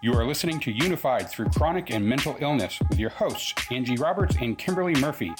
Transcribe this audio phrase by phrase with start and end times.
[0.00, 4.36] You are listening to Unified Through Chronic and Mental Illness with your hosts, Angie Roberts
[4.40, 5.34] and Kimberly Murphy.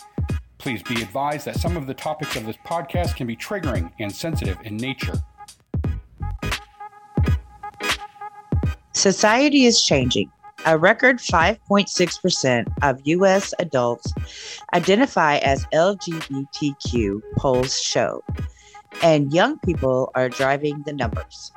[0.59, 4.13] Please be advised that some of the topics of this podcast can be triggering and
[4.13, 5.15] sensitive in nature.
[8.95, 10.29] Society is changing.
[10.67, 13.55] A record 5.6% of U.S.
[13.61, 14.13] adults
[14.75, 18.25] identify as LGBTQ, polls show,
[19.05, 21.53] and young people are driving the numbers.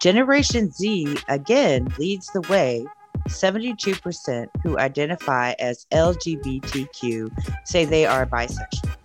[0.00, 2.86] Generation Z again leads the way.
[3.28, 7.30] 72% who identify as LGBTQ
[7.64, 8.96] say they are bisexual.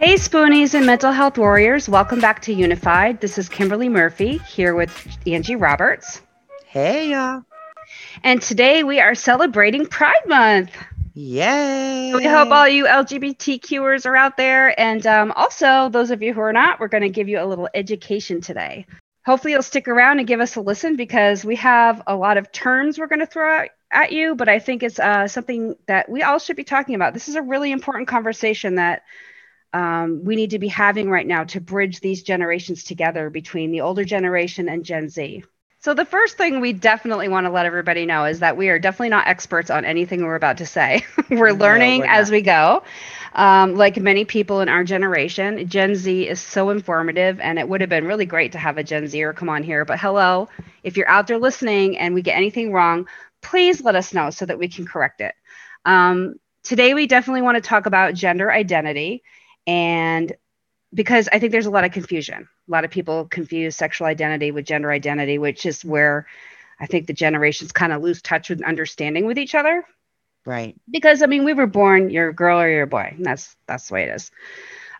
[0.00, 1.88] Hey, Spoonies and mental health warriors.
[1.88, 3.20] Welcome back to Unified.
[3.20, 6.22] This is Kimberly Murphy here with Angie Roberts.
[6.66, 7.42] Hey, y'all.
[8.22, 10.70] And today we are celebrating Pride Month.
[11.14, 12.12] Yay.
[12.14, 14.78] We hope all you LGBTQers are out there.
[14.78, 17.46] And um, also, those of you who are not, we're going to give you a
[17.46, 18.86] little education today.
[19.26, 22.50] Hopefully, you'll stick around and give us a listen because we have a lot of
[22.52, 26.08] terms we're going to throw out at you, but I think it's uh, something that
[26.08, 27.14] we all should be talking about.
[27.14, 29.02] This is a really important conversation that
[29.72, 33.82] um, we need to be having right now to bridge these generations together between the
[33.82, 35.44] older generation and Gen Z.
[35.88, 38.78] So, the first thing we definitely want to let everybody know is that we are
[38.78, 41.06] definitely not experts on anything we're about to say.
[41.30, 42.82] we're learning we're as we go.
[43.32, 47.80] Um, like many people in our generation, Gen Z is so informative, and it would
[47.80, 49.86] have been really great to have a Gen Zer come on here.
[49.86, 50.50] But hello,
[50.82, 53.08] if you're out there listening and we get anything wrong,
[53.40, 55.34] please let us know so that we can correct it.
[55.86, 59.22] Um, today, we definitely want to talk about gender identity
[59.66, 60.36] and
[60.94, 62.48] because I think there's a lot of confusion.
[62.68, 66.26] A lot of people confuse sexual identity with gender identity, which is where
[66.80, 69.84] I think the generations kind of lose touch with understanding with each other.
[70.46, 70.76] Right.
[70.90, 73.12] Because I mean, we were born, you're a girl or you're a boy.
[73.16, 74.30] And that's that's the way it is.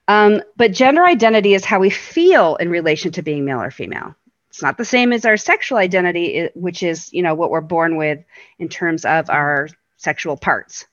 [0.08, 4.14] Um, but gender identity is how we feel in relation to being male or female.
[4.48, 7.96] It's not the same as our sexual identity, which is you know what we're born
[7.96, 8.18] with
[8.58, 10.86] in terms of our sexual parts.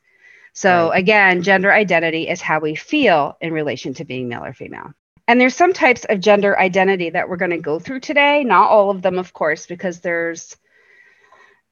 [0.55, 0.99] So right.
[0.99, 4.93] again, gender identity is how we feel in relation to being male or female.
[5.27, 8.43] And there's some types of gender identity that we're going to go through today.
[8.45, 10.55] Not all of them, of course, because there's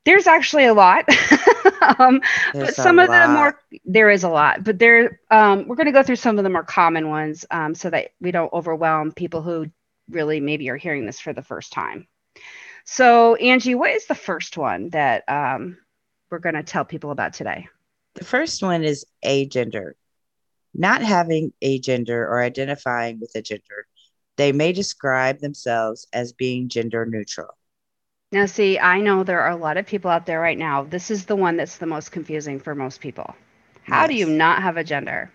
[0.06, 1.06] there's actually a lot.
[1.98, 2.22] um,
[2.54, 5.94] but some of the more there is a lot, but there um, we're going to
[5.94, 9.42] go through some of the more common ones um, so that we don't overwhelm people
[9.42, 9.68] who
[10.10, 12.06] really maybe are hearing this for the first time.
[12.84, 15.78] So Angie, what is the first one that um,
[16.30, 17.70] we're going to tell people about today?
[18.16, 19.94] The first one is agender.
[20.74, 23.88] Not having a gender or identifying with a gender,
[24.38, 27.56] they may describe themselves as being gender neutral.
[28.32, 30.84] Now, see, I know there are a lot of people out there right now.
[30.84, 33.36] This is the one that's the most confusing for most people.
[33.84, 34.10] How yes.
[34.10, 35.32] do you not have a gender?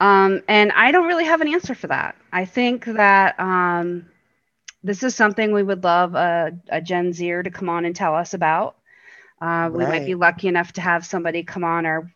[0.00, 2.16] Um, and I don't really have an answer for that.
[2.32, 4.06] I think that um,
[4.82, 8.14] this is something we would love a, a Gen Zer to come on and tell
[8.14, 8.76] us about.
[9.44, 12.10] Uh, we might be lucky enough to have somebody come on our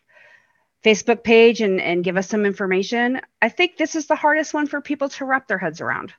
[0.82, 3.20] Facebook page and, and give us some information.
[3.42, 6.14] I think this is the hardest one for people to wrap their heads around.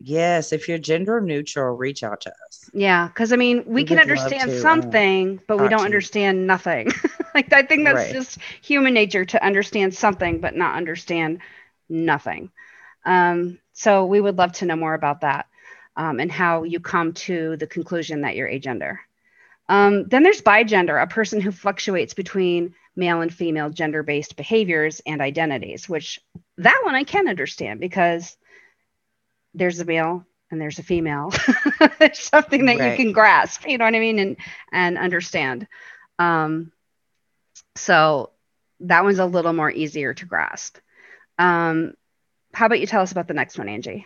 [0.00, 2.68] Yes, if you're gender neutral, reach out to us.
[2.74, 6.90] Yeah, because I mean, we, we can understand uh, something, but we don't understand nothing.
[7.34, 8.12] like I think that's right.
[8.12, 11.42] just human nature to understand something, but not understand
[11.88, 12.50] nothing.
[13.04, 15.46] Um, so we would love to know more about that
[15.96, 18.98] um, and how you come to the conclusion that you're agender.
[19.70, 25.00] Um, then there's bigender, a person who fluctuates between male and female gender based behaviors
[25.06, 26.20] and identities, which
[26.58, 28.36] that one I can understand because
[29.54, 31.32] there's a male and there's a female.
[32.00, 32.90] there's something that right.
[32.90, 34.36] you can grasp, you know what I mean, and
[34.72, 35.68] and understand.
[36.18, 36.72] Um,
[37.76, 38.30] so
[38.80, 40.78] that one's a little more easier to grasp.
[41.38, 41.94] Um,
[42.52, 44.04] how about you tell us about the next one, Angie?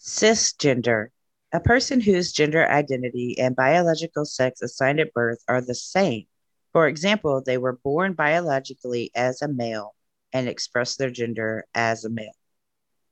[0.00, 1.10] Cisgender
[1.52, 6.26] a person whose gender identity and biological sex assigned at birth are the same.
[6.72, 9.94] For example, they were born biologically as a male
[10.32, 12.32] and express their gender as a male.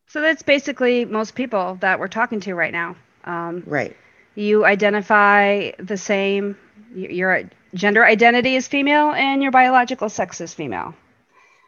[0.08, 2.96] So that's basically most people that we're talking to right now.
[3.24, 3.96] Um, right.
[4.34, 6.56] You identify the same,
[6.94, 10.94] your gender identity is female and your biological sex is female.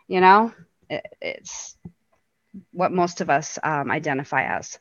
[0.07, 0.53] You know,
[0.89, 1.77] it, it's
[2.73, 4.79] what most of us um, identify as.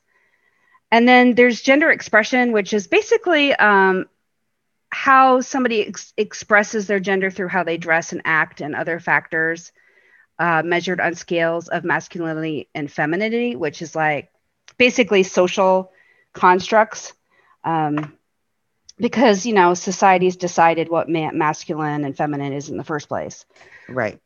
[0.91, 4.05] And then there's gender expression, which is basically um,
[4.89, 9.71] how somebody ex- expresses their gender through how they dress and act and other factors
[10.39, 14.31] uh, measured on scales of masculinity and femininity, which is like
[14.77, 15.91] basically social
[16.33, 17.13] constructs.
[17.63, 18.13] Um,
[18.99, 23.45] because, you know, society's decided what ma- masculine and feminine is in the first place.
[23.87, 24.19] Right.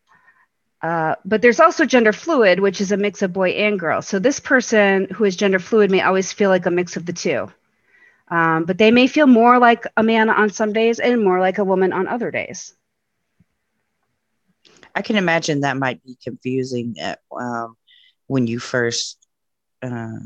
[0.82, 4.02] Uh, but there's also gender fluid, which is a mix of boy and girl.
[4.02, 7.14] So this person who is gender fluid may always feel like a mix of the
[7.14, 7.52] two.
[8.30, 11.58] Um, but they may feel more like a man on some days and more like
[11.60, 12.74] a woman on other days.
[14.96, 17.76] I can imagine that might be confusing at, um,
[18.28, 19.18] when you first
[19.82, 20.20] uh,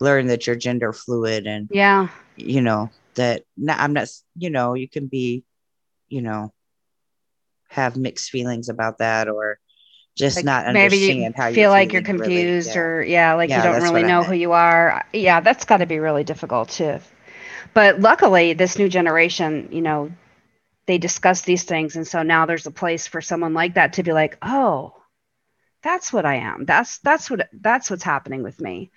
[0.00, 2.08] learn that you're gender fluid and Yeah.
[2.36, 5.44] you know that not, I'm not you know you can be
[6.08, 6.52] you know
[7.68, 9.58] have mixed feelings about that or
[10.16, 12.20] just Like, not maybe you how feel like you're really.
[12.20, 12.80] confused Yeah.
[12.80, 15.04] or yeah like Yeah, you don't really know who you are.
[15.12, 16.98] Yeah that's got to be really difficult too.
[17.74, 20.12] But luckily this new generation you know
[20.86, 24.02] they discuss these things and so now there's a place for someone like that to
[24.02, 24.94] be like oh
[25.82, 26.64] that's what i am.
[26.66, 28.90] That's that's what that's what's happening with me.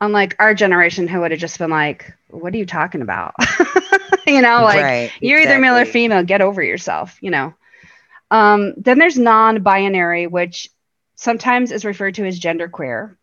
[0.00, 3.34] Unlike our generation who would have just been like what are you talking about?
[4.26, 7.52] You know like right you're either male or female get over yourself you know
[8.34, 10.68] um, then there's non-binary which
[11.16, 13.16] sometimes is referred to as genderqueer.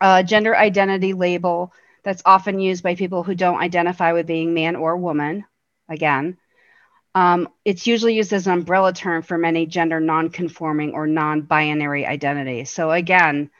[0.00, 1.72] A gender identity label
[2.04, 5.44] that's often used by people who don't identify with being man or woman
[5.88, 6.36] again.
[7.14, 12.70] Um, it's usually used as an umbrella term for many gender non-conforming or non-binary identities.
[12.70, 13.50] So again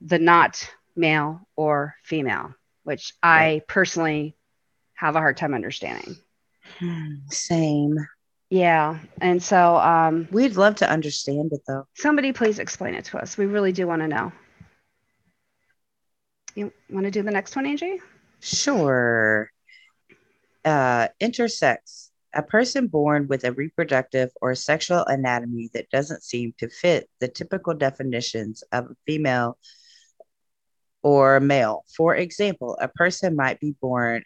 [0.00, 2.54] the not male or female
[2.84, 3.66] which i Right.
[3.68, 4.36] personally
[4.94, 6.16] have a hard time understanding.
[6.78, 8.06] Hmm, same
[8.54, 9.00] yeah.
[9.20, 13.36] And so um, we'd love to understand it though somebody please explain it to us.
[13.36, 14.30] We really do want to know.
[16.54, 17.98] You want to do the next one, Angie?
[18.38, 19.50] Sure.
[20.64, 22.10] Uh, intersex.
[22.32, 27.26] A person born with a reproductive or sexual anatomy that doesn't seem to fit the
[27.26, 29.58] typical definitions of a female
[31.02, 31.84] or male.
[31.96, 34.22] For example, a person might be born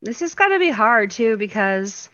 [0.02, 2.08] This has got to be hard too because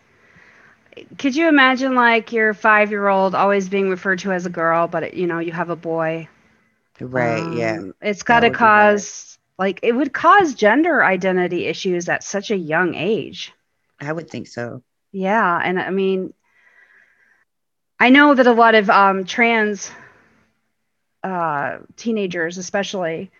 [1.18, 4.88] could you imagine like your five year old always being referred to as a girl,
[4.88, 6.28] but you know, you have a boy?
[7.00, 7.48] Right.
[7.48, 7.80] yeah.
[7.80, 9.06] Um, It's got to would be hard.
[9.06, 13.52] cause, like, it would cause gender identity issues at such a young age.
[14.00, 14.82] I would think so.
[15.12, 16.34] Yeah, and I mean,
[18.00, 19.90] I know that a lot of um, trans
[21.28, 23.30] uh, teenagers, especially,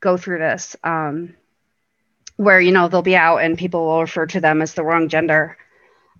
[0.00, 1.34] go through this, um,
[2.36, 5.08] where you know they'll be out and people will refer to them as the wrong
[5.08, 5.56] gender.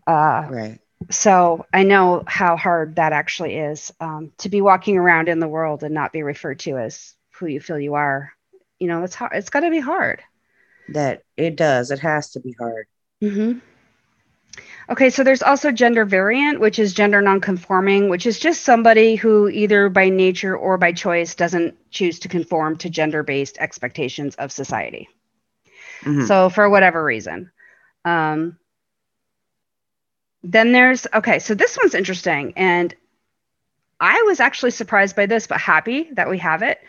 [0.06, 0.78] Uh, Right.
[1.10, 5.48] so I know how hard that actually is um, to be walking around in the
[5.48, 8.32] world and not be referred to as who you feel you are.
[8.78, 9.32] You know, it's hard.
[9.34, 10.22] It's got to be hard.
[10.90, 11.90] That it does.
[11.90, 12.86] It has to be hard.
[13.22, 13.58] Mm-hmm.
[14.90, 19.48] Okay, so there's also gender variant, which is gender nonconforming, which is just somebody who
[19.48, 24.50] either by nature or by choice doesn't choose to conform to gender based expectations of
[24.50, 25.08] society.
[26.02, 26.26] Mhm.
[26.26, 27.50] So, for whatever reason.
[28.04, 28.56] Um,
[30.42, 32.54] then there's, okay, so this one's interesting.
[32.56, 32.94] And
[34.00, 36.80] I was actually surprised by this, but happy that we have it.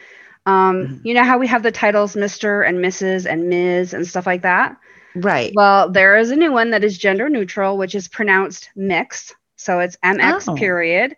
[0.46, 1.02] Um, Mhm.
[1.04, 2.66] You know how we have the titles Mr.
[2.66, 3.26] and Mrs.
[3.26, 3.94] and Ms.
[3.94, 4.78] and stuff like that?
[5.16, 5.58] Right.
[5.58, 9.34] Well, there is a new one that is gender neutral, which is pronounced mix.
[9.58, 10.50] So it's MX Oh.
[10.50, 11.16] period.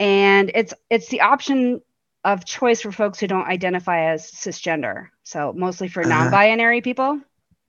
[0.00, 1.80] And it's it's the option
[2.24, 5.08] of choice for folks who don't identify as cisgender.
[5.24, 6.06] So mostly for Uh-huh.
[6.06, 7.20] non-binary people.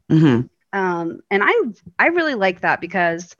[0.09, 1.53] hmm Um, and I
[1.97, 3.35] I really like that because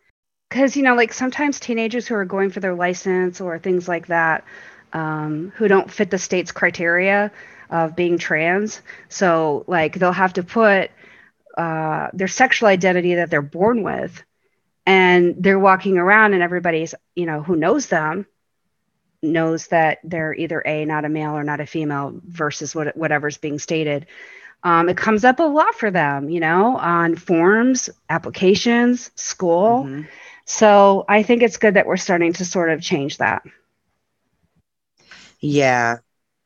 [0.50, 4.08] because you know like sometimes teenagers who are going for their license or things like
[4.08, 4.44] that
[4.94, 7.32] um, who don't fit the state's criteria
[7.70, 10.92] of being trans so like they'll have to put
[11.58, 14.24] uh, their sexual identity that they're born with.
[14.86, 18.26] And they're walking around and everybody's you know who knows them
[19.22, 23.38] knows that they're either a not a male or not a female versus what, whatever's
[23.38, 24.06] being stated.
[24.64, 29.86] Um, it comes up a lot for them you know on forms applications school.
[29.86, 30.08] Mhm.
[30.46, 33.44] so i think it's good that we're starting to sort of change that.
[35.40, 35.98] Yeah,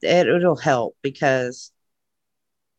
[0.01, 1.72] it, it'll help because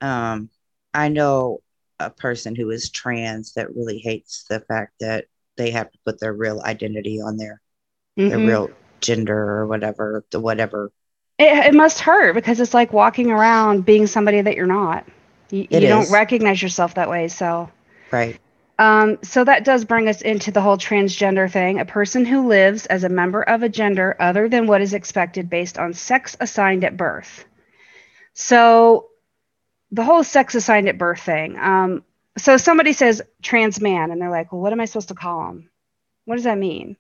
[0.01, 0.51] um,
[0.95, 1.61] I know
[1.99, 6.21] a person who is trans that really hates the fact that they have to put
[6.21, 7.61] their real identity on there,
[8.17, 8.47] their Mhm.
[8.47, 8.71] real
[9.01, 10.91] gender or whatever, the whatever.
[11.39, 15.05] it, it must hurt because it's like walking around being somebody that you're not
[15.51, 17.69] you, you don't recognize yourself that way so
[18.11, 18.39] Right.
[18.79, 21.79] Um, so that does bring us into the whole transgender thing.
[21.79, 25.49] A person who lives as a member of a gender other than what is expected
[25.49, 27.45] based on sex assigned at birth.
[28.35, 29.09] So
[29.93, 31.59] the whole sex assigned at birth thing.
[31.59, 32.03] Um,
[32.39, 35.51] so somebody says trans man, and they're like, well, what am I supposed to call
[35.51, 35.71] him?
[36.25, 36.97] What does that mean?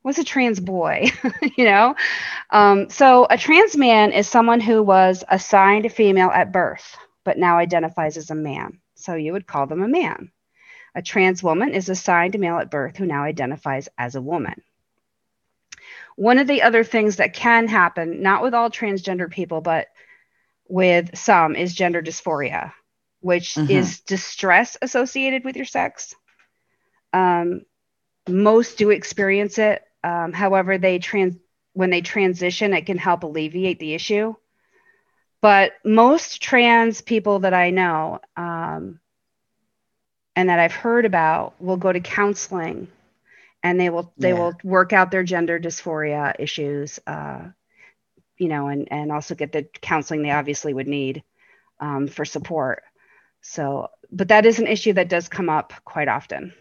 [0.00, 1.10] What's a trans boy?
[1.56, 1.94] you know?
[2.50, 7.58] Um, so a trans man is someone who was assigned female at birth, but now
[7.58, 8.80] identifies as a man.
[8.94, 10.32] So you would call them a man.
[10.94, 14.62] A trans woman is assigned a male at birth who now identifies as a woman.
[16.16, 19.88] One of the other things that can happen, not with all transgender people, but
[20.72, 22.72] with some, is gender dysphoria,
[23.20, 23.70] which Mhm.
[23.70, 26.14] is distress associated with your sex.
[27.12, 27.66] Um,
[28.26, 29.82] most do experience it.
[30.02, 31.36] Um, however, they trans
[31.74, 34.34] when they transition, it can help alleviate the issue.
[35.42, 39.00] But most trans people that I know um,
[40.36, 42.88] and that I've heard about will go to counseling,
[43.62, 44.38] and they will they Yeah.
[44.40, 47.50] will work out their gender dysphoria issues, uh,
[48.38, 51.22] you know, and and also get the counseling they obviously would need
[51.80, 52.82] um, for support.
[53.42, 56.52] So, but that is an issue that does come up quite often.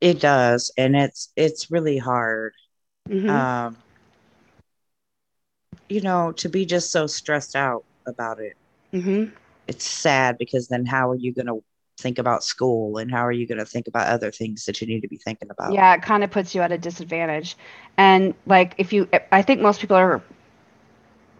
[0.00, 2.54] It does, and it's it's really hard.
[3.08, 3.28] Mhm.
[3.30, 3.76] Um,
[5.88, 8.56] you know, to be just so stressed out about it.
[8.92, 9.32] Mhm.
[9.66, 11.62] It's sad because then how are you going to
[11.98, 14.86] think about school and how are you going to think about other things that you
[14.86, 15.72] need to be thinking about?
[15.72, 17.56] Yeah, it kind of puts you at a disadvantage.
[17.96, 20.22] And like, if you, I think most people are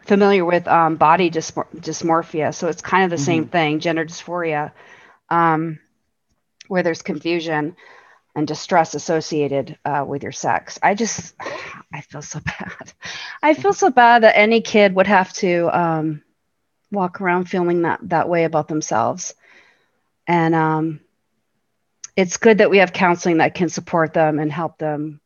[0.07, 4.73] familiar with um, body dysmor- dysmorphia, so it's kind of the same thing, gender dysphoria,
[5.31, 5.79] um,
[6.67, 7.77] where there's confusion
[8.35, 10.79] and distress associated uh, with your sex.
[10.83, 11.35] I just,
[11.93, 12.93] I feel so bad.
[13.43, 16.23] I feel so bad that any kid would have to um,
[16.91, 19.35] walk around feeling that that way about themselves.
[20.29, 21.01] And um,
[22.15, 25.21] it's good that we have counseling that can support them and help them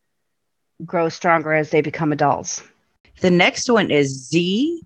[0.84, 2.62] grow stronger as they become adults.
[3.20, 4.82] The next one is Z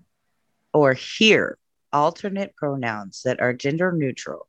[0.73, 1.57] or hir,
[1.93, 4.47] alternate pronouns that are gender neutral.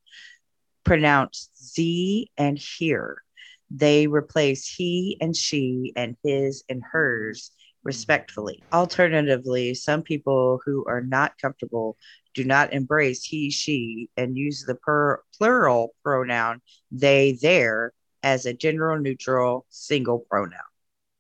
[0.84, 3.22] Pronounce Z and hir.
[3.70, 7.50] They replace he and she and his and hers
[7.84, 8.62] respectfully.
[8.72, 11.96] Alternatively, some people who are not comfortable
[12.34, 17.92] do not embrace he, she, and use the per- plural pronoun they, their
[18.22, 20.60] as a gender neutral single pronoun.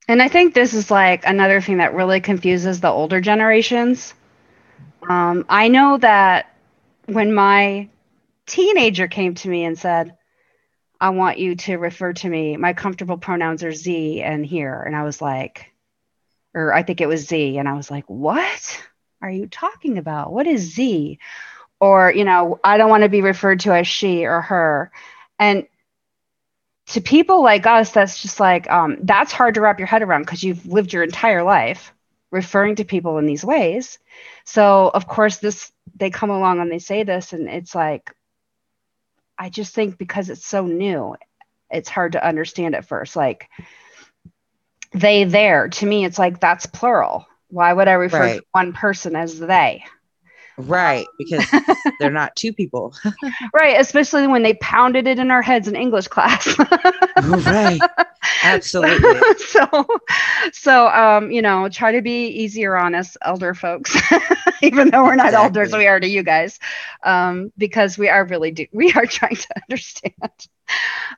[0.08, 4.14] And I think this is like another thing that really confuses the older generations.
[5.08, 6.56] Um, I know that
[7.06, 7.88] when my
[8.46, 10.14] teenager came to me and said,
[11.00, 14.82] I want you to refer to me, my comfortable pronouns are Z and hir.
[14.82, 15.72] And I was like,
[16.54, 17.58] or I think it was Z.
[17.58, 18.82] And I was like, what
[19.20, 20.32] are you talking about?
[20.32, 21.18] What is Z?
[21.80, 24.90] Or, you know, I don't want to be referred to as she or her.
[25.38, 25.66] And
[26.88, 30.22] to people like us, that's just like, um, that's hard to wrap your head around
[30.22, 31.92] because you've lived your entire life
[32.30, 33.98] referring to people in these ways.
[34.44, 38.12] So, of course, this, they come along and they say this, and it's like,
[39.38, 41.14] I just think because it's so new,
[41.70, 43.14] it's hard to understand at first.
[43.16, 43.48] Like,
[44.92, 47.26] they, there, to me, it's like that's plural.
[47.48, 48.38] Why would I refer Right.
[48.38, 49.84] to one person as they?
[50.56, 51.50] Right, because
[51.98, 52.94] they're not two people.
[53.54, 56.46] Right, especially when they pounded it in our heads in English class.
[57.46, 57.82] right.
[58.42, 59.20] Absolutely.
[59.38, 59.86] so,
[60.52, 63.96] so um, you know, try to be easier on us, elder folks,
[64.62, 66.58] even though we're not elders, we are to you guys,
[67.02, 70.48] um, because we are really do we are trying to understand.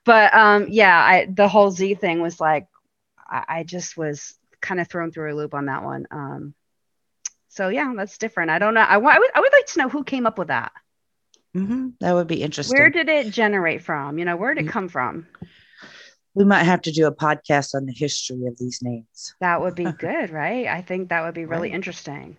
[0.04, 2.66] But um, yeah, I the whole Z thing was like,
[3.30, 6.06] I, I just was kind of thrown through a loop on that one.
[6.10, 6.54] Um,
[7.48, 8.50] so yeah, that's different.
[8.50, 8.80] I don't know.
[8.80, 10.72] I, would I would like to know who came up with that.
[11.54, 12.76] hmm That would be interesting.
[12.76, 14.18] Where did it generate from?
[14.18, 14.72] You know, where did it Mm.
[14.72, 15.26] come from?
[16.34, 19.34] we might have to do a podcast on the history of these names.
[19.40, 20.66] That would be good, right?
[20.66, 21.74] I think that would be really Right.
[21.74, 22.36] interesting.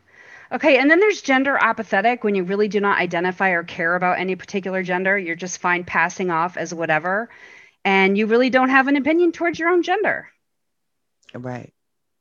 [0.51, 4.19] Okay, and then there's gender apathetic when you really do not identify or care about
[4.19, 5.17] any particular gender.
[5.17, 7.29] You're just fine passing off as whatever,
[7.85, 10.29] and you really don't have an opinion towards your own gender,
[11.33, 11.73] Right.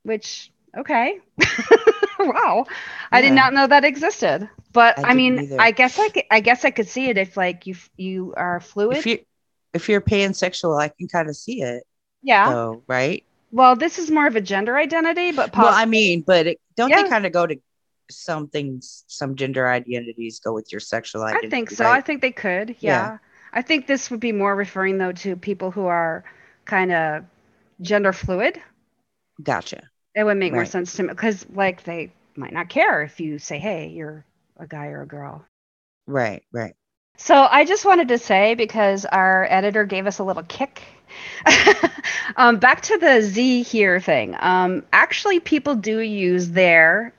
[0.02, 1.18] which, okay.
[2.18, 2.66] wow.
[3.12, 4.48] I did not know that existed.
[4.72, 5.60] But I I, mean, either.
[5.60, 8.60] I guess I, could, I guess I could see it if like you you are
[8.60, 8.98] fluid.
[8.98, 9.18] If you
[9.74, 11.82] if you're pansexual, I can kind of see it
[12.22, 12.50] yeah.
[12.50, 13.24] though, right?
[13.52, 16.90] Well, this is more of a gender identity, but Well, I mean, but it, don't
[16.90, 17.02] Yeah.
[17.02, 17.56] they kind of go to
[18.10, 21.46] some things, some gender identities go with your sexual identity?
[21.46, 21.88] I think so.
[21.88, 22.70] I think they could.
[22.80, 23.10] Yeah.
[23.12, 23.18] Yeah.
[23.52, 26.24] I think this would be more referring though to people who are
[26.64, 27.24] kind of
[27.80, 28.60] gender fluid.
[29.42, 29.90] Gotcha.
[30.14, 33.38] It would make more sense to me because like they might not care if you
[33.38, 34.24] say, "Hey, you're
[34.58, 35.44] a guy or a girl."
[36.06, 36.42] Right.
[36.52, 36.74] Right.
[37.16, 40.82] So I just wanted to say because our editor gave us a little kick.
[42.36, 44.36] um, back to the Z hir thing.
[44.40, 47.12] Um, actually, people do use there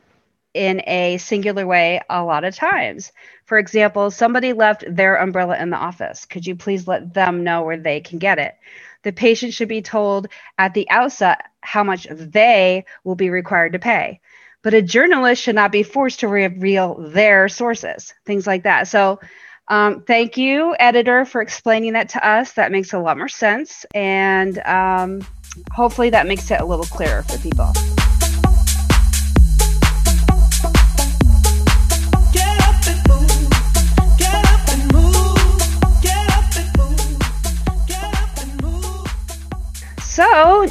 [0.54, 3.12] in a singular way a lot of times.
[3.46, 6.26] For example, somebody left their umbrella in the office.
[6.26, 8.56] Could you please let them know where they can get it?
[9.04, 13.80] The patient should be told at the outset how much they will be required to
[13.80, 14.20] pay.
[14.64, 18.88] But a journalist should not be forced to reveal their sources, things like that.
[18.88, 19.20] So,
[19.68, 22.54] Um, thank you, editor, for explaining that to us.
[22.54, 23.86] That makes a lot more sense.
[23.96, 25.26] And um,
[25.72, 27.72] hopefully that makes it a little clearer for people.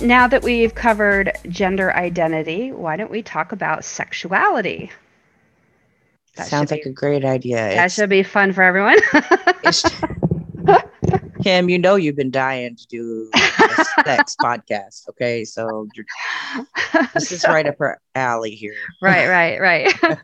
[0.00, 4.90] Now that we've covered gender identity, why don't we talk about sexuality?
[6.36, 7.56] That Sounds like be, a great idea.
[7.56, 8.96] That it's, should be fun for everyone.
[11.42, 15.08] Kim, you know you've been dying to do a sex podcast.
[15.08, 15.88] Okay, so
[17.14, 18.74] this is so, right up her alley here.
[19.02, 20.18] right, right, right.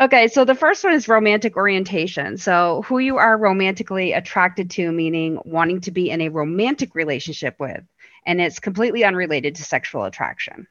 [0.00, 2.38] okay, so the first one is romantic orientation.
[2.38, 7.56] So who you are romantically attracted to, meaning wanting to be in a romantic relationship
[7.58, 7.82] with
[8.26, 10.66] and it's completely unrelated to sexual attraction.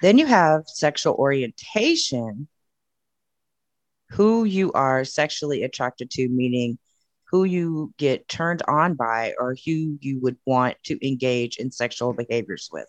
[0.00, 2.48] Then you have sexual orientation,
[4.10, 6.78] who you are sexually attracted to, meaning
[7.30, 12.12] who you get turned on by or who you would want to engage in sexual
[12.12, 12.88] behaviors with.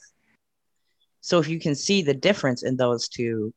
[1.22, 3.54] So if you can see the difference in those two,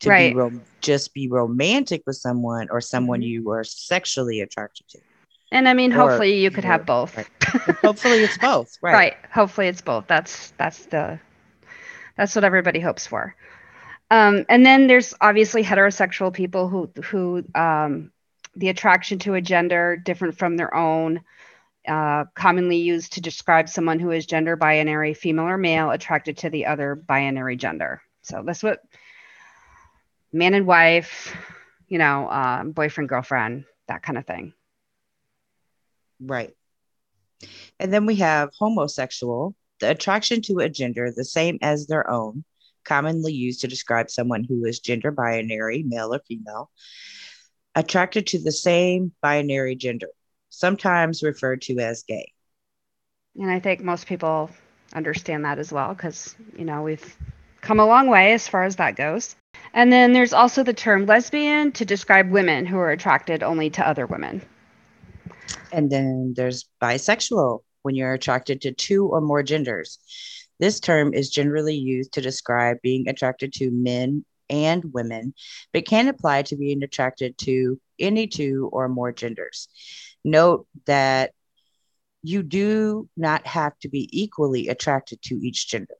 [0.00, 0.32] to right.
[0.32, 3.44] be ro- just be romantic with someone or someone mm-hmm.
[3.44, 4.98] you are sexually attracted to.
[5.52, 7.16] And I mean, hopefully you could have both.
[7.16, 7.28] Right.
[7.82, 8.78] hopefully it's both.
[8.80, 8.92] Right.
[8.92, 9.16] right.
[9.32, 10.06] Hopefully it's both.
[10.06, 11.18] That's that's the
[12.16, 13.34] that's what everybody hopes for.
[14.10, 18.12] Um, and then there's obviously heterosexual people who who um,
[18.56, 21.20] the attraction to a gender different from their own,
[21.86, 26.50] uh, commonly used to describe someone who is gender binary, female or male, attracted to
[26.50, 28.02] the other binary gender.
[28.22, 28.82] So that's what
[30.32, 31.36] man and wife,
[31.88, 34.52] you know, uh, boyfriend, girlfriend, that kind of thing.
[36.20, 36.54] Right.
[37.78, 42.44] And then we have homosexual, the attraction to a gender the same as their own,
[42.84, 46.70] commonly used to describe someone who is gender binary, male or female,
[47.74, 50.08] attracted to the same binary gender,
[50.50, 52.32] sometimes referred to as gay.
[53.38, 54.50] And I think most people
[54.92, 57.16] understand that as well because, you know, we've
[57.60, 59.36] come a long way as far as that goes.
[59.72, 63.86] And then there's also the term lesbian to describe women who are attracted only to
[63.86, 64.42] other women.
[65.72, 69.98] And then there's bisexual, when you're attracted to two or more genders.
[70.58, 75.32] This term is generally used to describe being attracted to men and women,
[75.72, 79.68] but can apply to being attracted to any two or more genders.
[80.24, 81.32] Note that
[82.22, 85.94] you do not have to be equally attracted to each gender.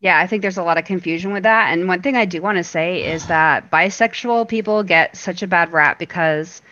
[0.00, 1.72] Yeah, I think there's a lot of confusion with that.
[1.72, 5.46] And one thing I do want to say is that bisexual people get such a
[5.46, 6.62] bad rap because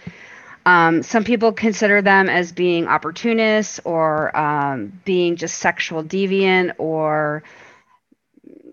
[0.69, 7.43] um, some people consider them as being opportunists or um, being just sexual deviant or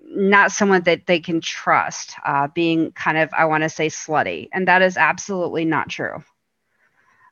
[0.10, 4.50] not someone that they can trust, uh, being kind of, I want to say, slutty.
[4.52, 6.22] And that is absolutely not true.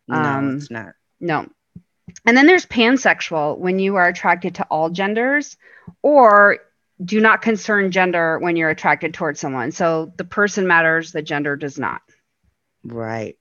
[0.08, 0.93] Um, no, it's not.
[1.19, 1.49] No.
[2.26, 5.58] And then there's pansexual when you are attracted to all genders
[6.02, 6.60] or
[7.04, 9.73] do not concern gender when you're attracted towards someone.
[9.73, 12.02] So the person matters, the gender does not.
[12.86, 13.38] Right.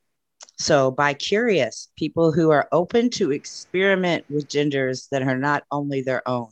[0.59, 6.27] So, bi-curious, people who are open to experiment with genders that are not only their
[6.29, 6.49] own,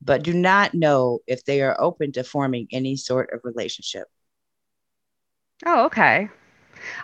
[0.00, 4.06] but do not know if they are open to forming any sort of relationship.
[5.66, 6.28] Oh, okay.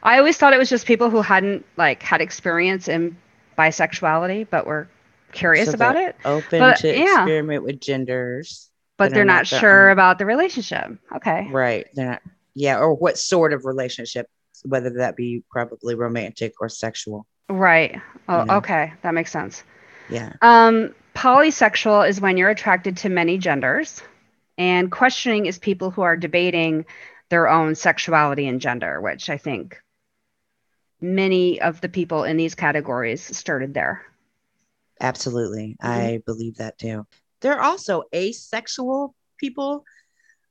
[0.03, 3.17] I always thought it was just people who hadn't like had experience in
[3.59, 4.89] bisexuality, but were
[5.33, 6.15] curious so about it.
[6.25, 7.23] Open but, to yeah.
[7.23, 10.97] experiment with genders, but they're not, not sure about the relationship.
[11.17, 11.49] Okay.
[11.51, 11.87] Right.
[11.95, 12.23] They're not.
[12.55, 14.29] Yeah, or what sort of relationship
[14.65, 17.27] whether that be probably romantic or sexual.
[17.49, 18.01] Right.
[18.29, 18.55] Oh, you know?
[18.57, 18.93] okay.
[19.03, 19.63] That makes sense.
[20.09, 20.33] Yeah.
[20.43, 24.03] Um, polysexual is when you're attracted to many genders,
[24.57, 26.85] and questioning is people who are debating
[27.29, 29.81] their own sexuality and gender, which I think
[31.01, 34.03] many of the people in these categories started there.
[35.01, 35.77] Absolutely.
[35.83, 35.87] Mm-hmm.
[35.87, 37.07] I believe that too.
[37.41, 39.85] There are also asexual people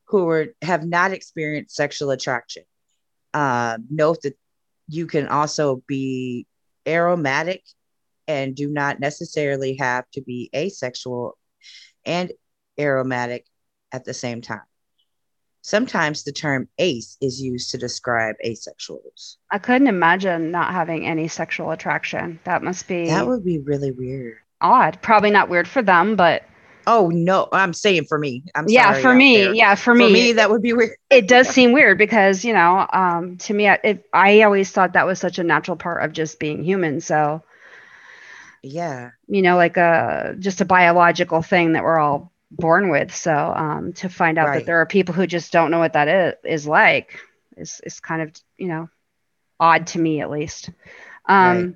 [0.06, 2.63] who are, have not experienced sexual attraction.
[3.33, 4.37] Uh, note that
[4.87, 6.45] you can also be
[6.85, 7.61] aromantic
[8.27, 11.37] and do not necessarily have to be asexual
[12.05, 12.31] and
[12.79, 13.43] aromantic
[13.91, 14.61] at the same time.
[15.61, 19.37] Sometimes the term ace is used to describe asexuals.
[19.49, 22.39] I couldn't imagine not having any sexual attraction.
[22.43, 23.07] That must be.
[23.07, 24.39] That would be really weird.
[24.59, 25.01] Odd.
[25.01, 26.43] Probably not weird for them, but
[26.85, 28.43] Oh no, I'm saying for me.
[28.55, 29.53] I'm yeah, for me, there.
[29.53, 30.05] yeah, for me.
[30.05, 30.97] For me, that would be weird.
[31.09, 35.05] It does seem weird because you know, um, to me, it, I always thought that
[35.05, 36.99] was such a natural part of just being human.
[36.99, 37.43] So,
[38.61, 43.15] yeah, you know, like a just a biological thing that we're all born with.
[43.15, 44.59] So, um, to find out right.
[44.59, 47.19] that there are people who just don't know what that is is like
[47.55, 48.89] is is kind of you know
[49.59, 50.69] odd to me, at least.
[51.25, 51.75] Um, Right.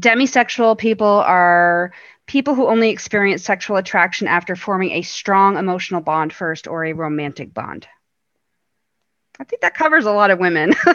[0.00, 1.92] Demisexual people are
[2.32, 6.94] people who only experience sexual attraction after forming a strong emotional bond first or a
[6.94, 7.86] romantic bond.
[9.38, 10.72] I think that covers a lot of women.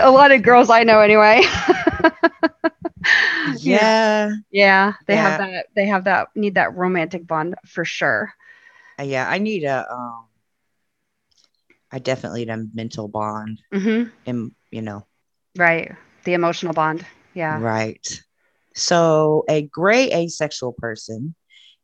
[0.00, 1.42] a lot of girls I know, anyway.
[3.44, 4.30] Yeah.
[4.50, 5.66] Yeah, they have that.
[5.74, 6.28] They have that.
[6.34, 8.32] Need that romantic bond for sure.
[8.98, 9.28] Uh, Yeah.
[9.28, 10.26] I need a um
[11.92, 15.06] I definitely need a mental bond hmm and you know.
[15.56, 15.92] Right.
[16.24, 17.04] The emotional bond.
[17.36, 17.60] Yeah.
[17.60, 18.22] Right.
[18.74, 21.34] So a gray asexual person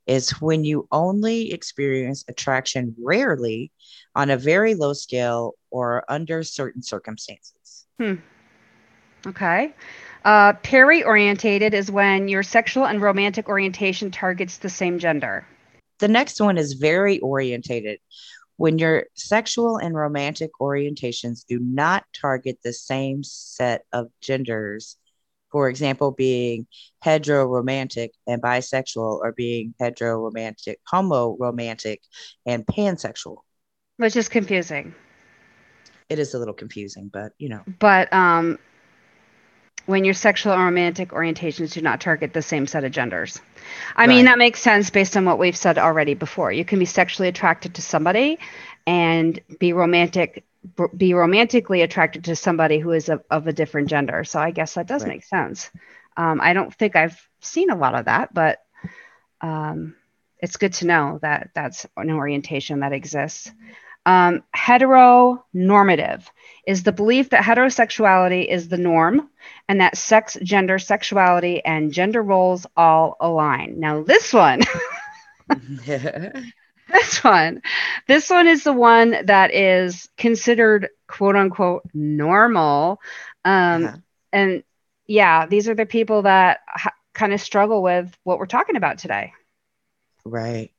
[0.07, 3.71] is when you only experience attraction rarely
[4.15, 7.87] on a very low scale or under certain circumstances.
[8.01, 8.15] Hmm.
[9.27, 9.75] Okay.
[10.25, 15.47] Uh, peri-orientated is when your sexual and romantic orientation targets the same gender.
[15.99, 17.99] The next one is vari-orientated.
[18.57, 24.97] When your sexual and romantic orientations do not target the same set of genders,
[25.53, 26.67] for example, being
[27.05, 31.99] heteroromantic and bisexual, or being heteroromantic, homoromantic,
[32.47, 33.37] and pansexual.
[33.99, 34.95] Which is confusing.
[36.09, 38.59] It is a little confusing, but you know, But um,
[39.87, 43.41] when your sexual and romantic orientations do not target the same set of genders.
[43.97, 46.53] I mean, that makes sense based on what we've said already before.
[46.53, 48.39] You can be sexually attracted to somebody
[48.87, 50.45] and be romantic
[50.97, 54.25] be romantically attracted to somebody who is of, of a different gender.
[54.25, 55.09] So I guess that does Right.
[55.09, 55.71] make sense.
[56.17, 58.59] Um, I don't think I've seen a lot of that, but
[59.41, 59.97] um,
[60.39, 63.51] it's good to know that that's an orientation that exists.
[64.05, 66.25] Um, heteronormative
[66.67, 69.29] is the belief that heterosexuality is the norm
[69.69, 73.79] and that sex, gender, sexuality, and gender roles all align.
[73.79, 74.61] Now, this one,
[76.93, 77.63] this one,
[78.09, 83.01] this one is the one that is considered quote unquote normal.
[83.45, 83.97] Um, Uh-huh.
[84.33, 84.65] And
[85.07, 88.99] yeah, these are the people that ha- kind of struggle with what we're talking about
[88.99, 89.33] today
[90.25, 90.71] right.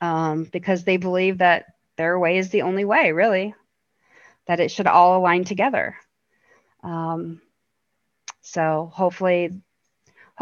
[0.00, 3.54] um, because they believe that their way is the only way, really,
[4.46, 5.96] that it should all align together.
[6.82, 7.40] Um,
[8.42, 9.50] so hopefully,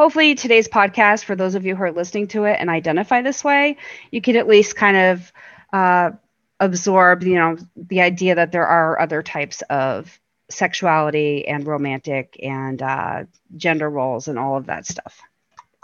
[0.01, 3.45] hopefully today's podcast, for those of you who are listening to it and identify this
[3.45, 3.77] way,
[4.11, 5.33] you can at least kind of
[5.75, 6.11] uh,
[6.59, 12.81] absorb, you know, the idea that there are other types of sexuality and romantic and
[12.81, 13.25] uh,
[13.57, 15.21] gender roles and all of that stuff.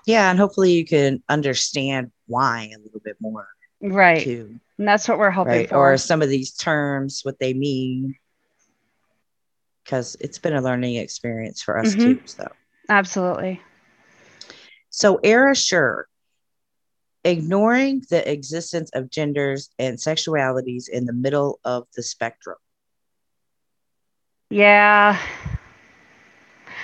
[0.07, 3.47] Yeah, and hopefully you can understand why a little bit more
[3.83, 4.25] Right.
[4.25, 4.59] too.
[4.79, 5.93] And that's what we're hoping right for.
[5.93, 8.15] or some of these terms what they mean
[9.85, 12.03] because it's been a learning experience for us Mhm.
[12.03, 12.49] too so
[12.89, 13.61] Absolutely.
[14.97, 16.09] So erasure
[17.23, 22.57] ignoring the existence of genders and sexualities in the middle of the spectrum
[24.49, 25.19] Yeah.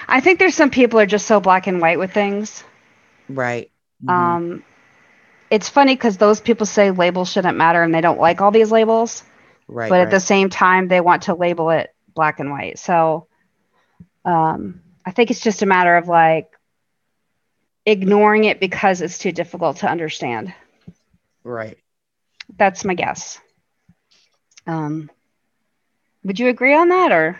[0.08, 2.64] I think there's some people are just so black and white with things.
[3.28, 3.70] right
[4.04, 4.10] Mhm.
[4.10, 4.64] Um,
[5.48, 8.70] it's funny because those people say labels shouldn't matter and they don't like all these
[8.70, 9.22] labels,
[9.68, 10.02] right but right.
[10.02, 12.78] at the same time, they want to label it black and white.
[12.78, 13.26] So
[14.26, 16.51] um, I think it's just a matter of like
[17.86, 20.52] ignoring it because it's too difficult to understand.
[21.44, 21.78] right
[22.56, 23.40] That's my guess.
[24.66, 25.10] Um,
[26.24, 27.38] would you agree on that or?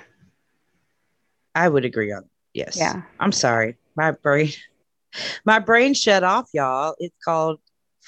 [1.55, 2.25] i would agree on
[2.55, 3.03] yes Yeah.
[3.21, 4.51] i'm sorry my brain
[5.45, 7.59] my brain shut off y'all it's called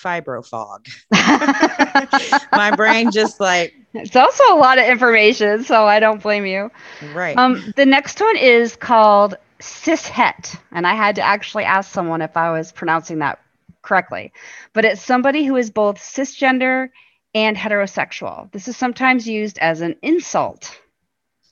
[0.03, 0.87] fibro fog.
[2.55, 6.70] my brain just like It's also a lot of information, so I don't blame you.
[7.01, 12.22] right Um, the next one is called cishet, and I had to actually ask someone
[12.22, 13.40] if I was pronouncing that
[13.83, 14.33] correctly.
[14.72, 16.90] But it's somebody who is both cisgender
[17.35, 18.50] and heterosexual.
[18.53, 20.79] This is sometimes used as an insult,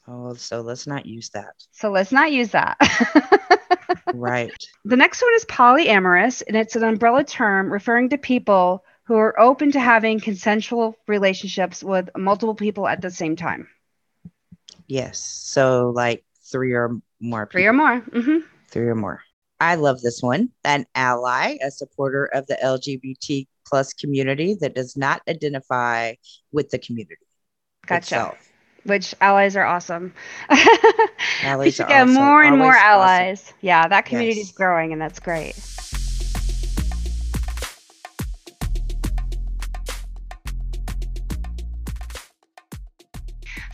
[0.08, 2.76] oh so let's not use that so let's not use that.
[4.14, 4.52] right
[4.84, 9.38] the next one is polyamorous, and it's an umbrella term referring to people who are
[9.38, 13.68] open to having consensual relationships with multiple people at the same time.
[14.86, 15.18] Yes.
[15.18, 17.48] So like three or more.
[17.50, 17.86] Three or people.
[17.86, 17.98] more.
[18.00, 18.38] hmm
[18.70, 19.22] Three or more.
[19.60, 20.50] I love this one.
[20.64, 26.14] An ally, a supporter of the LGBT plus community that does not identify
[26.52, 27.16] with the community.
[27.86, 27.96] Gotcha.
[28.16, 28.48] itself.
[28.84, 30.12] Which allies are awesome.
[31.44, 32.90] Allies we should are get also more and more always awesome.
[32.90, 33.52] allies.
[33.60, 34.56] Yeah, that community is Yes.
[34.56, 35.54] growing, and that's great.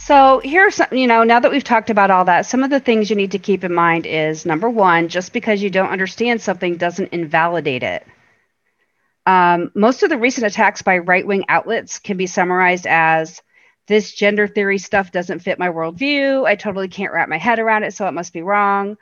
[0.08, 2.80] So here's some, you know, now that we've talked about all that, some of the
[2.80, 6.40] things you need to keep in mind is number one, just because you don't understand
[6.40, 8.06] something doesn't invalidate it.
[9.26, 13.42] Um, most of the recent attacks by right wing outlets can be summarized as
[13.86, 16.46] this gender theory stuff doesn't fit my worldview.
[16.46, 18.96] I totally can't wrap my head around it, so it must be wrong.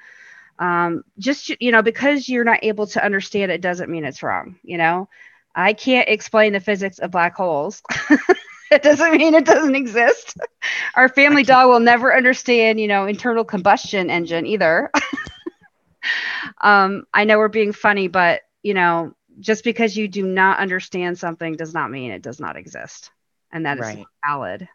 [0.58, 4.58] Um, just, you know, because you're not able to understand it doesn't mean it's wrong.
[4.64, 5.08] You know,
[5.54, 7.80] I can't explain the physics of black holes.
[8.70, 10.36] it doesn't mean it doesn't exist.
[10.94, 14.90] Our family dog will never understand, you know, internal combustion engine either.
[16.60, 21.18] um, I know we're being funny, but you know, just because you do not understand
[21.18, 23.10] something does not mean it does not exist,
[23.52, 23.98] and that right.
[23.98, 24.68] is valid.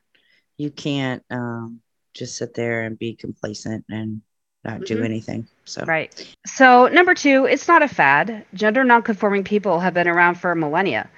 [0.57, 1.81] You can't um,
[2.13, 4.21] just sit there and be complacent and
[4.63, 5.05] not do mm-hmm.
[5.05, 5.47] anything.
[5.65, 6.35] So right.
[6.45, 8.45] So number two, it's not a fad.
[8.53, 11.09] Gender nonconforming people have been around for millennia.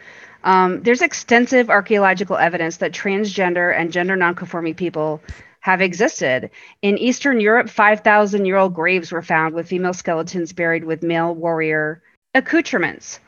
[0.44, 5.22] Um, there's extensive archaeological evidence that transgender and gender nonconforming people
[5.62, 6.50] have existed.
[6.82, 11.34] In Eastern Europe, 5,000 year old graves were found with female skeletons buried with male
[11.34, 12.02] warrior
[12.36, 13.20] accoutrements.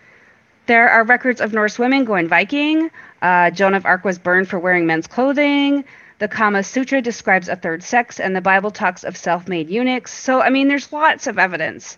[0.66, 2.90] There are records of Norse women going Viking.
[3.22, 5.86] Uh, Joan of Arc was burned for wearing men's clothing.
[6.18, 10.14] The Kama Sutra describes a third sex, and the Bible talks of self made eunuchs.
[10.14, 11.98] So, I mean, there's lots of evidence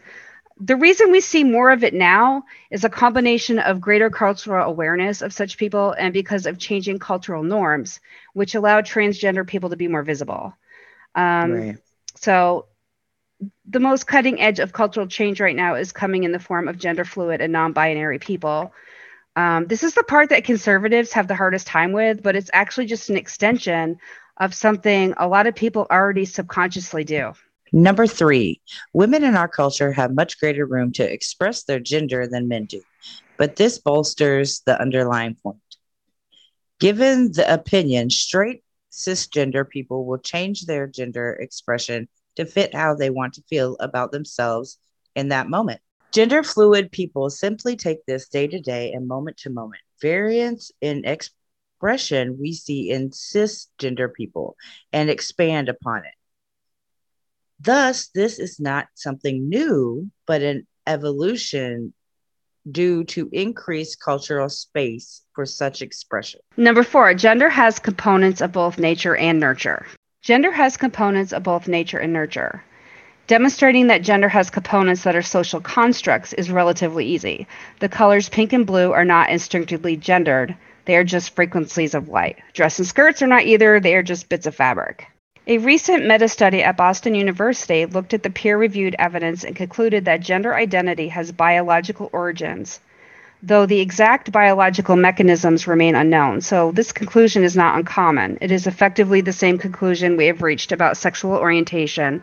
[0.60, 5.22] the reason we see more of it now is a combination of greater cultural awareness
[5.22, 8.00] of such people and because of changing cultural norms,
[8.34, 10.56] which allow transgender people to be more visible.
[11.16, 11.78] Um, right.
[12.16, 12.66] So,
[13.66, 16.80] the most cutting edge of cultural change right now is coming in the form of
[16.80, 18.74] gender fluid and non binary people.
[19.36, 22.88] Um, this is the part that conservatives have the hardest time with, but it's actually
[22.88, 24.00] just an extension
[24.38, 27.34] of something a lot of people already subconsciously do.
[27.74, 28.62] Number three,
[28.94, 32.82] women in our culture have much greater room to express their gender than men do,
[33.38, 35.58] but this bolsters the underlying point.
[36.80, 43.10] Given the opinion, straight cisgender people will change their gender expression to fit how they
[43.10, 44.78] want to feel about themselves
[45.16, 45.82] in that moment.
[46.14, 49.82] Gender fluid people simply take this day to day and moment to moment.
[50.02, 54.56] Variance in expression we see in cisgender people
[54.94, 56.14] and expand upon it.
[57.60, 61.94] Thus, this is not something new, but an evolution
[62.70, 66.40] due to increased cultural space for such expression.
[66.58, 69.86] Number four, gender has components of both nature and nurture.
[70.22, 72.64] Gender has components of both nature and nurture.
[73.28, 77.48] Demonstrating that gender has components that are social constructs is relatively easy.
[77.80, 82.38] The colors pink and blue are not instinctively gendered, they are just frequencies of light.
[82.54, 85.08] Dress and skirts are not either, they are just bits of fabric.
[85.50, 90.04] A recent meta study at Boston University looked at the peer reviewed evidence and concluded
[90.04, 92.82] that gender identity has biological origins,
[93.42, 96.42] though the exact biological mechanisms remain unknown.
[96.42, 98.40] So, this conclusion is not uncommon.
[98.42, 102.22] It is effectively the same conclusion we have reached about sexual orientation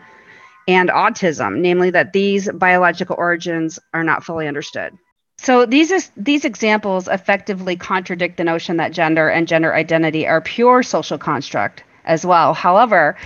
[0.67, 4.93] and autism, namely that these biological origins are not fully understood.
[5.39, 10.41] So these is, these examples effectively contradict the notion that gender and gender identity are
[10.41, 12.53] pure social construct as well.
[12.53, 13.17] However,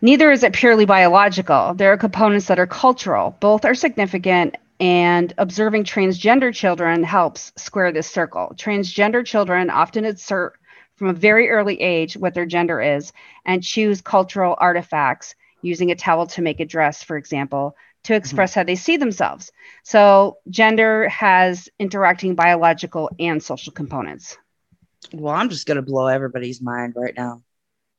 [0.00, 1.74] neither is it purely biological.
[1.74, 3.36] There are components that are cultural.
[3.40, 8.52] Both are significant, and observing transgender children helps square this circle.
[8.56, 10.58] Transgender children often assert
[10.96, 13.12] from a very early age what their gender is
[13.44, 18.18] and choose cultural artifacts using a towel to make a dress, for example, to mm-hmm.
[18.18, 18.60] express mm-hmm.
[18.60, 19.52] how they see themselves.
[19.84, 24.36] So, gender has interacting biological and social components.
[25.12, 27.42] Well, I'm just going to blow everybody's mind right now.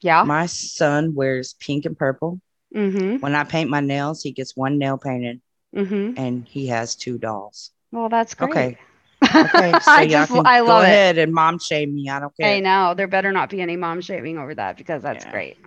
[0.04, 0.24] Yeah.
[0.24, 2.42] My son wears pink and purple.
[2.76, 3.18] Mm-hmm.
[3.18, 5.42] When I paint my nails, he gets one nail painted
[5.76, 6.14] mm-hmm.
[6.18, 7.72] and he has two dolls.
[7.92, 8.50] Well, that's great.
[8.50, 8.78] Okay.
[9.24, 9.72] Okay.
[9.72, 10.84] So I, just, I love go it.
[10.84, 12.10] ahead and mom shame me.
[12.10, 12.56] I don't care.
[12.56, 12.94] I know.
[12.94, 15.32] There better not be any mom shaming over that because that's yeah.
[15.32, 15.58] great.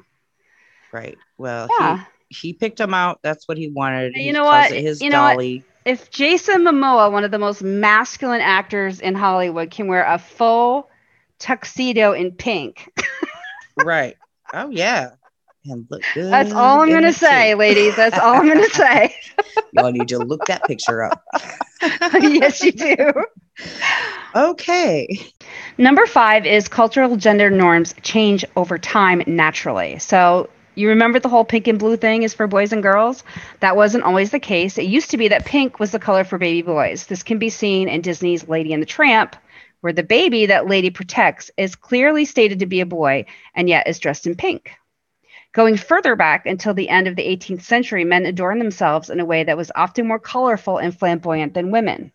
[0.93, 1.17] Right.
[1.39, 2.05] Well, yeah.
[2.29, 3.21] He, he picked them out.
[3.23, 4.15] That's what he wanted.
[4.15, 4.71] You he know what?
[4.71, 5.59] His you dolly.
[5.61, 5.93] Know what?
[5.93, 10.91] If Jason Momoa, one of the most masculine actors in Hollywood, can wear a full
[11.39, 12.93] tuxedo in pink.
[13.85, 14.17] right.
[14.53, 15.11] Oh yeah.
[15.65, 16.33] And look good.
[16.33, 17.97] That's all I'm gonna say, ladies.
[17.97, 19.15] That's all I'm gonna say.
[19.73, 21.23] Y'all need to look that picture up.
[21.83, 23.13] yes, you do.
[24.35, 25.09] Okay.
[25.79, 29.99] Number five is cultural gender norms change over time naturally.
[29.99, 33.25] So you remember the whole pink and blue thing is for boys and girls?
[33.61, 34.79] That wasn't always the case.
[34.79, 37.07] It used to be that pink was the color for baby boys.
[37.07, 39.37] This can be seen in Disney's Lady and the Tramp,
[39.87, 43.87] where the baby that Lady protects is clearly stated to be a boy and yet
[43.87, 44.73] is dressed in pink.
[45.53, 49.25] Going further back until the end of the 18th century, men adorned themselves in a
[49.25, 52.11] way that was often more colorful and flamboyant than women.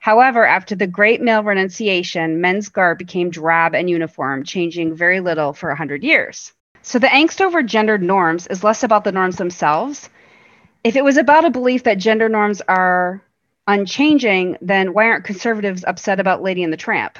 [0.00, 5.52] However, after the great male renunciation, men's garb became drab and uniform, changing very little
[5.52, 6.54] for 100 years.
[6.80, 10.08] So the angst over gendered norms is less about the norms themselves.
[10.82, 13.22] If it was about a belief that gender norms are
[13.68, 17.18] unchanging, then why aren't conservatives upset about Lady and the Tramp?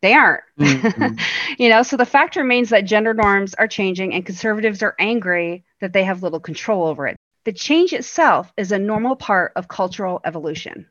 [0.00, 0.44] They aren't.
[0.58, 1.20] Mhm.
[1.58, 5.64] you know, so the fact remains that gender norms are changing and conservatives are angry
[5.80, 7.16] that they have little control over it.
[7.44, 10.86] The change itself is a normal part of cultural evolution.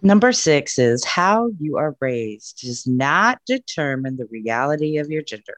[0.00, 5.56] Number six is how you are raised does not determine the reality of your gender.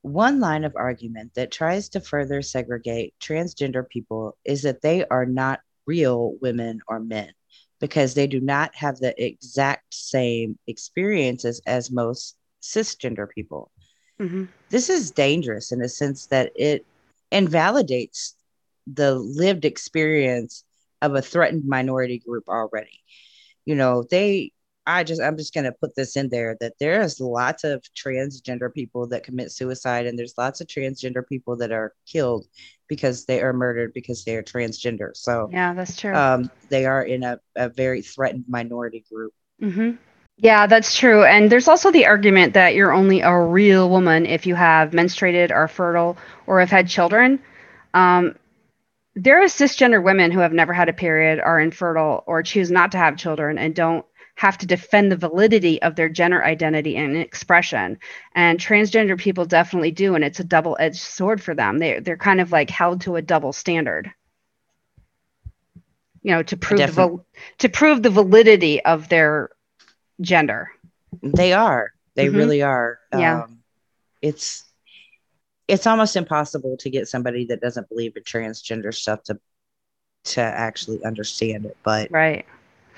[0.00, 5.26] One line of argument that tries to further segregate transgender people is that they are
[5.26, 7.32] not real women or men
[7.82, 13.72] because they do not have the exact same experiences as most cisgender people.
[14.20, 14.46] Mhm.
[14.70, 16.86] This is dangerous in the sense that it
[17.32, 18.36] invalidates
[18.86, 20.62] the lived experience
[21.02, 23.02] of a threatened minority group already.
[23.66, 24.52] You know, they
[24.86, 28.72] I just I'm just going to put this in there that there's lots of transgender
[28.72, 32.46] people that commit suicide and there's lots of transgender people that are killed
[32.88, 35.16] because they are murdered because they are transgender.
[35.16, 36.14] So Yeah, that's true.
[36.14, 39.32] um, they are in a, a very threatened minority group.
[39.60, 39.92] hmm
[40.36, 41.24] Yeah, that's true.
[41.24, 45.52] And there's also the argument that you're only a real woman if you have menstruated,
[45.52, 46.16] are fertile,
[46.46, 47.38] or have had children.
[47.94, 48.34] Um,
[49.14, 52.92] there are cisgender women who have never had a period, are infertile, or choose not
[52.92, 54.06] to have children and don't
[54.42, 57.96] have to defend the validity of their gender identity and expression.
[58.34, 61.78] And transgender people definitely do, and it's a double-edged sword for them.
[61.78, 64.10] They they're kind of like held to a double standard.
[66.22, 67.24] You know, to prove the val-
[67.58, 69.50] to prove the validity of their
[70.20, 70.72] gender.
[71.22, 71.92] They are.
[72.16, 72.34] They Mhm.
[72.34, 72.98] really are.
[73.12, 73.42] Yeah.
[73.44, 73.62] Um,
[74.22, 74.64] it's
[75.68, 79.38] it's almost impossible to get somebody that doesn't believe in transgender stuff to
[80.34, 81.76] to actually understand it.
[81.84, 82.44] But Right.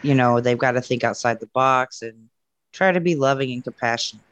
[0.05, 2.29] You know, they've got to think outside the box and
[2.73, 4.25] try to be loving and compassionate.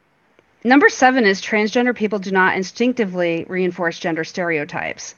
[0.64, 5.14] Number seven is transgender people do not instinctively reinforce gender stereotypes.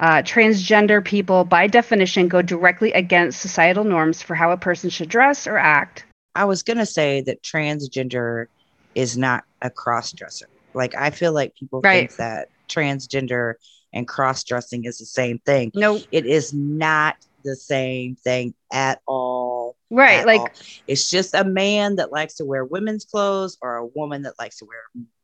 [0.00, 5.08] Uh, transgender people, by definition, go directly against societal norms for how a person should
[5.10, 6.04] dress or act.
[6.34, 8.46] I was gonna say that transgender
[8.94, 10.46] is not a cross dresser.
[10.74, 12.08] Like I feel like people Right.
[12.08, 13.54] think that transgender
[13.92, 15.70] and cross dressing is the same thing.
[15.74, 16.02] Nope.
[16.10, 19.76] It is not the same thing at all.
[19.90, 20.20] Right.
[20.20, 20.50] at Like, all.
[20.86, 24.58] it's just a man that likes to wear women's clothes or a woman that likes
[24.58, 24.78] to wear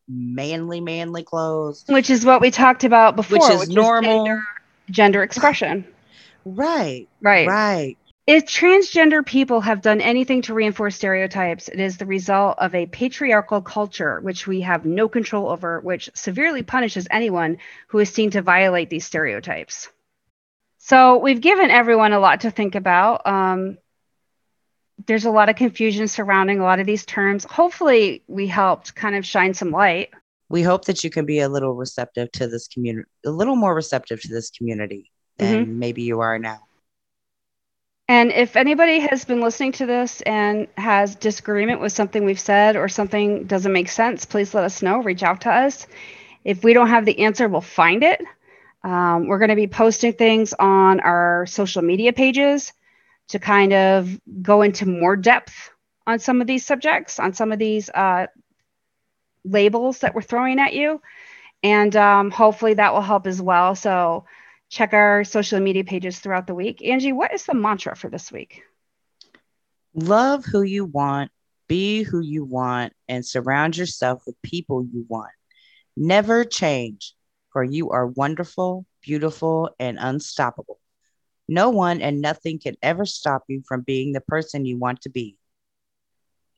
[0.09, 1.85] manly manly clothes.
[1.89, 4.25] which is what we talked about before, which is normal.
[4.25, 4.43] gender,
[4.91, 5.85] gender expression.
[6.45, 7.09] Right.
[7.21, 7.49] Right.
[7.49, 7.99] Right.
[8.27, 12.87] If transgender people have done anything to reinforce stereotypes, it is the result of a
[12.87, 18.31] patriarchal culture which we have no control over, which severely punishes anyone who is seen
[18.33, 19.89] to violate these stereotypes.
[20.87, 23.27] So we've given everyone a lot to think about.
[23.27, 23.77] Um,
[25.07, 27.43] there's a lot of confusion surrounding a lot of these terms.
[27.43, 30.11] Hopefully, we helped kind of shine some light.
[30.49, 33.75] We hope that you can be a little receptive to this community, a little more
[33.75, 35.79] receptive to this community than Mm-hmm.
[35.81, 36.61] maybe you are now.
[38.07, 42.77] And if anybody has been listening to this and has disagreement with something we've said
[42.77, 45.03] or something doesn't make sense, please let us know.
[45.03, 45.89] Reach out to us.
[46.45, 48.23] If we don't have the answer, we'll find it.
[48.87, 52.73] Um, we're going to be posting things on our social media pages
[53.31, 55.71] to kind of go into more depth
[56.07, 58.29] on some of these subjects, on some of these uh,
[59.45, 61.01] labels that we're throwing at you.
[61.65, 63.75] And um, hopefully that will help as well.
[63.75, 64.27] So
[64.69, 66.81] check our social media pages throughout the week.
[66.85, 68.63] Angie, what is the mantra for this week?
[69.95, 71.33] Love who you want,
[71.67, 75.33] be who you want, and surround yourself with people you want.
[75.97, 77.16] Never change,
[77.57, 80.79] for you are wonderful, beautiful, and unstoppable.
[81.49, 85.09] No one and nothing can ever stop you from being the person you want to
[85.09, 85.39] be.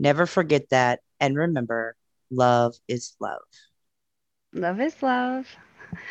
[0.01, 0.99] Never forget that.
[1.21, 1.95] And remember,
[2.33, 3.47] love is love.
[4.53, 5.47] Love is love.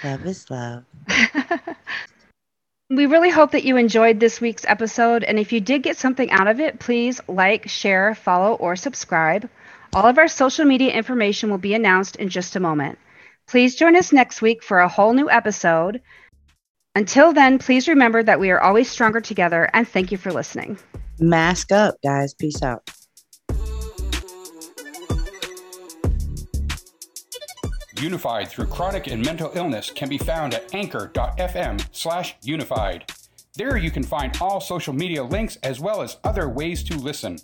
[0.05, 0.85] Love is love.
[2.89, 5.25] we really hope that you enjoyed this week's episode.
[5.25, 9.49] And if you did get something out of it, please like, share, follow, or subscribe.
[9.93, 12.97] All of our social media information will be announced in just a moment.
[13.47, 16.01] Please join us next week for a whole new episode.
[16.95, 20.77] Until then, please remember that we are always stronger together, and thank you for listening.
[21.19, 22.33] Mask up, guys.
[22.33, 22.89] Peace out.
[27.99, 33.11] Unified through chronic and mental illness can be found at anchor.fm slash unified.
[33.55, 37.39] There you can find all social media links as well as other ways to listen.